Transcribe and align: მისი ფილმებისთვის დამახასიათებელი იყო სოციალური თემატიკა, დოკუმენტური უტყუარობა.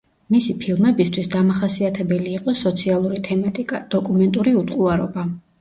მისი 0.35 0.53
ფილმებისთვის 0.61 1.29
დამახასიათებელი 1.33 2.33
იყო 2.39 2.55
სოციალური 2.63 3.23
თემატიკა, 3.29 3.83
დოკუმენტური 3.97 4.59
უტყუარობა. 4.65 5.33